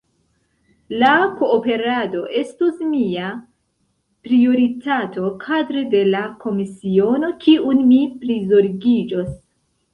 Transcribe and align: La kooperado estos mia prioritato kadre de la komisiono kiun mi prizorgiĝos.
La 1.01 1.09
kooperado 1.41 2.21
estos 2.39 2.79
mia 2.95 3.29
prioritato 4.29 5.29
kadre 5.45 5.87
de 5.95 6.03
la 6.11 6.25
komisiono 6.47 7.33
kiun 7.47 7.89
mi 7.95 8.05
prizorgiĝos. 8.27 9.33